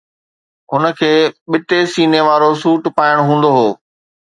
هن 0.71 0.83
کي 0.99 1.11
ٻٽي 1.49 1.79
سيني 1.93 2.21
وارو 2.27 2.51
سوٽ 2.61 2.83
پائڻ 2.97 3.15
هوندو 3.27 3.49
هو. 3.57 3.67